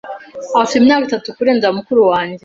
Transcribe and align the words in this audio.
Afite 0.63 0.77
imyaka 0.81 1.03
itatu 1.07 1.27
kurenza 1.35 1.67
mukuru 1.77 2.01
wanjye. 2.11 2.39